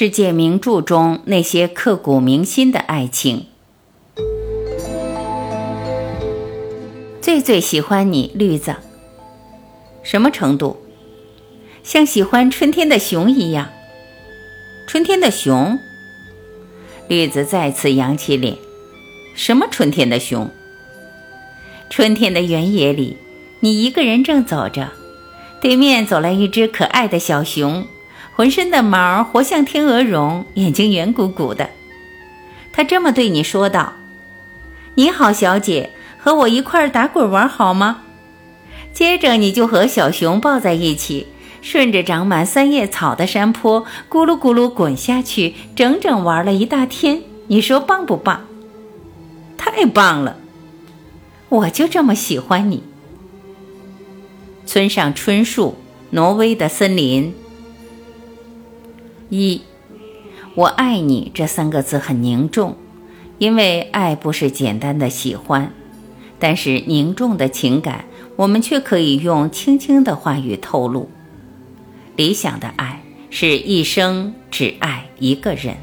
[0.00, 3.46] 世界名著中那些刻骨铭心的爱情。
[7.20, 8.76] 最最喜欢你，绿子。
[10.04, 10.76] 什么程度？
[11.82, 13.70] 像喜欢春天的熊一样。
[14.86, 15.76] 春天的熊。
[17.08, 18.56] 绿子再次扬起脸。
[19.34, 20.48] 什么春天的熊？
[21.90, 23.16] 春天的原野里，
[23.58, 24.92] 你一个人正走着，
[25.60, 27.84] 对面走来一只可爱的小熊。
[28.38, 31.70] 浑身的毛活像天鹅绒，眼睛圆鼓鼓的。
[32.72, 33.94] 他这么对你说道
[34.94, 38.02] ：“你好，小姐，和我一块儿打滚玩好吗？”
[38.94, 41.26] 接着你就和小熊抱在一起，
[41.62, 47.22] 顺着长满三叶草的山坡咕噜咕噜滚下去，整整玩了一大天。
[47.48, 48.46] 你说棒不棒？
[49.56, 50.36] 太棒了！
[51.48, 52.84] 我就这么喜欢你。
[54.64, 55.76] 村上春树，
[56.10, 57.34] 挪威的森林。
[59.30, 59.60] 一，
[60.54, 62.76] 我爱你这三个字很凝重，
[63.38, 65.72] 因为爱不是简单的喜欢，
[66.38, 71.10] 但是凝重的情感，我们却可以用轻轻的话语透露。
[72.16, 75.76] 理想的爱是一生只爱一个人。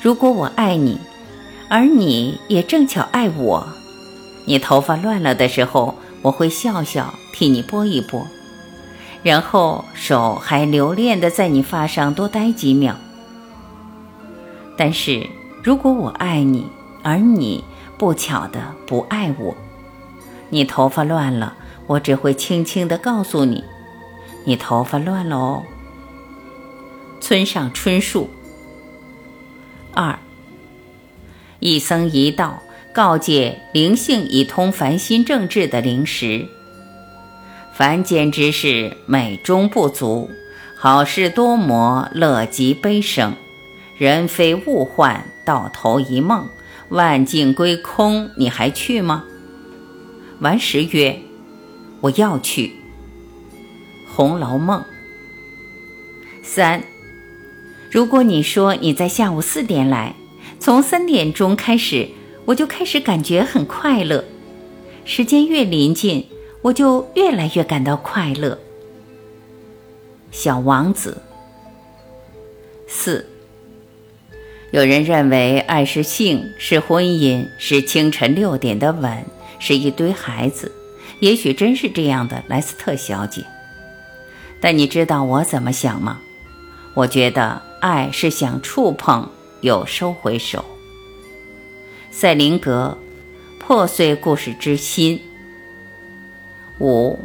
[0.00, 0.98] 如果我爱你，
[1.68, 3.66] 而你也正巧爱我，
[4.46, 8.26] 你头发乱了的时候，我会笑笑替你拨一拨。
[9.22, 12.96] 然后手还留恋的在你发上多待几秒。
[14.76, 15.26] 但是
[15.62, 16.66] 如果我爱你，
[17.02, 17.62] 而你
[17.98, 19.56] 不巧的不爱我，
[20.50, 21.54] 你头发乱了，
[21.86, 23.62] 我只会轻轻的告诉你，
[24.44, 25.62] 你头发乱了哦。
[27.20, 28.28] 村上春树。
[29.94, 30.18] 二，
[31.60, 32.62] 一僧一道
[32.92, 36.48] 告诫灵性已通凡心正治的灵石。
[37.82, 40.30] 凡间之事，美中不足；
[40.76, 43.34] 好事多磨，乐极悲生。
[43.98, 46.48] 人非物换，到头一梦。
[46.90, 49.24] 万境归空，你还去吗？
[50.38, 51.22] 顽石曰
[52.02, 52.68] ：“我要去。”
[54.14, 54.80] 《红楼梦》
[56.44, 56.84] 三。
[57.90, 60.14] 如果你说你在下午四点来，
[60.60, 62.10] 从三点钟开始，
[62.44, 64.24] 我就开始感觉很快乐。
[65.04, 66.26] 时间越临近。
[66.62, 68.58] 我就越来越感到快乐。
[70.30, 71.20] 小王子。
[72.86, 73.26] 四。
[74.70, 79.24] 有人认为爱是性，是婚姻，是清晨六点的吻，
[79.58, 80.72] 是一堆孩子。
[81.20, 83.44] 也许真是这样的，莱斯特小姐。
[84.60, 86.20] 但你知道我怎么想吗？
[86.94, 89.28] 我觉得爱是想触碰
[89.60, 90.64] 又收回手。
[92.10, 92.96] 赛林格，
[93.58, 95.20] 破碎故事之心。
[96.82, 97.16] 五，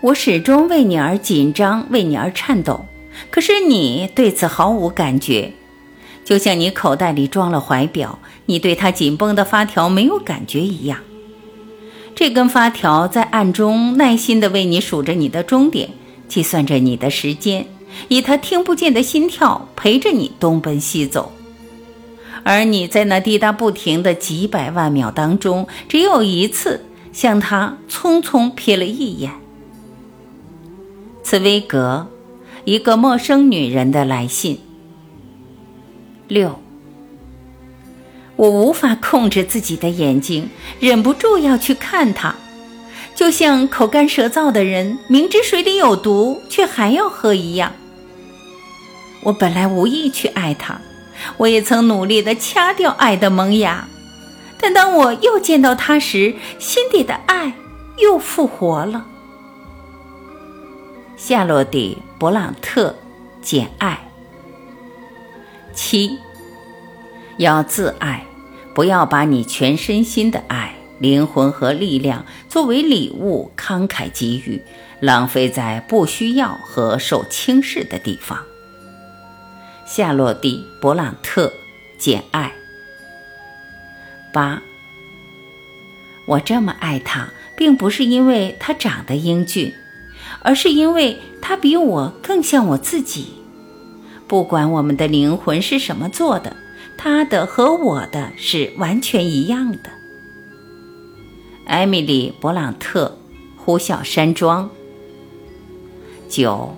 [0.00, 2.84] 我始终为你而紧张，为你而颤抖。
[3.30, 5.52] 可是你对此毫无感觉，
[6.24, 10.98] 就像你口袋里装了怀表，你对它紧绷的发条没有感觉一样。
[12.16, 15.90] 这根发条在暗中耐心地为你数着你的终点，
[16.26, 17.66] 计算着你的时间，
[18.08, 21.30] 以它听不见的心跳陪着你东奔西走。
[22.42, 26.80] 而你在那滴答不停的几百万秒当中，只有一次。
[27.12, 29.32] 向他匆匆瞥了一眼。
[31.22, 32.08] 茨威格，
[32.64, 34.60] 一个陌生女人的来信。
[36.28, 36.60] 六，
[38.36, 42.34] 我无法控制自己的眼睛，忍不住要去看他，
[43.14, 47.72] 就像口干舌燥的人明知水里有毒却还要喝一样。
[49.22, 50.80] 我本来无意去爱他，
[51.36, 53.86] 我也曾努力地掐掉爱的萌芽。
[54.60, 57.54] 但当我又见到他时，心底的爱
[57.96, 59.06] 又复活了。
[61.16, 62.90] 夏洛蒂·勃朗特，
[63.42, 64.00] 《简爱》
[65.74, 66.18] 七，
[67.38, 68.24] 要自爱，
[68.74, 74.62] 不要把你全身心的爱、灵魂和力量作为礼物慷慨给予，
[75.00, 78.38] 浪费在不需要和受轻视的地方。
[79.86, 81.46] 夏洛蒂·勃朗特，
[81.98, 82.52] 《简爱》。
[84.32, 84.62] 八，
[86.26, 89.72] 我这么爱他，并不是因为他长得英俊，
[90.42, 93.34] 而是因为他比我更像我自己。
[94.28, 96.56] 不管我们的灵魂是什么做的，
[96.96, 99.90] 他的和我的是完全一样的。
[101.66, 103.18] 艾米丽·勃朗特，
[103.60, 104.66] 《呼啸山庄》。
[106.28, 106.76] 九，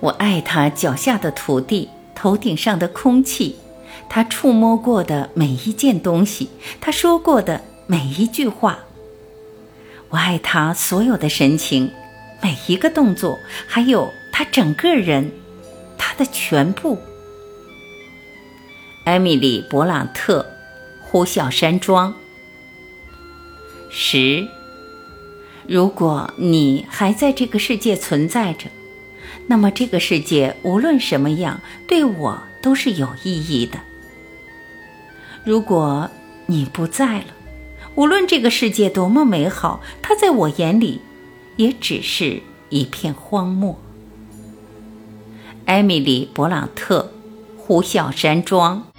[0.00, 3.56] 我爱他脚下的土地，头顶上的空气。
[4.12, 8.80] 他触摸过的每一件东西，他说过的每一句话，
[10.08, 11.92] 我爱他所有的神情，
[12.42, 15.30] 每一个动作，还有他整个人，
[15.96, 16.98] 他的全部。
[19.04, 20.44] 艾米丽·勃朗特，
[21.02, 22.12] 呼啸山庄。
[23.90, 24.46] 十。
[25.68, 28.68] 如果你还在这个世界存在着，
[29.46, 33.78] 那么这个世界无论什么样，对我都是有意义的。
[35.44, 36.10] 如果
[36.46, 37.26] 你不在了，
[37.94, 41.00] 无论这个世界多么美好，它在我眼里，
[41.56, 43.78] 也只是一片荒漠。
[45.64, 47.12] 艾米丽·勃朗特，
[47.56, 48.89] 呼啸山庄。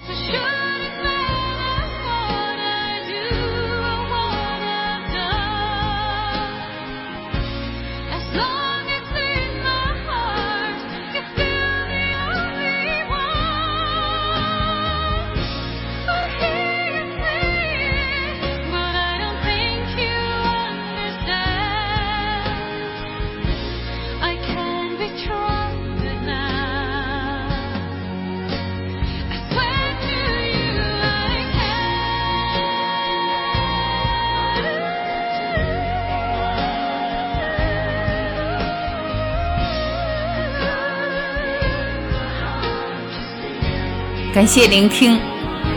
[44.33, 45.19] 感谢聆听，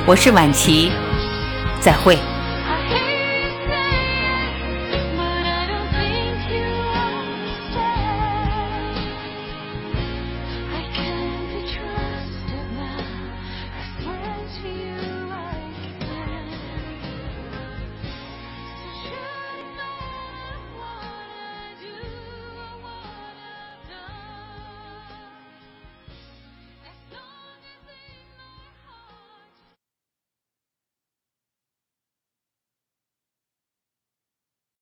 [0.07, 0.93] 我是晚琪，
[1.81, 2.17] 再会。